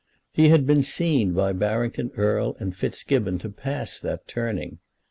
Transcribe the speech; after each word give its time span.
He 0.33 0.49
had 0.49 0.65
been 0.65 0.81
seen 0.81 1.33
by 1.33 1.53
Barrington 1.53 2.09
Erle 2.17 2.55
and 2.59 2.75
Fitzgibbon 2.75 3.37
to 3.37 3.49
pass 3.51 3.99
that 3.99 4.27
turning. 4.27 4.79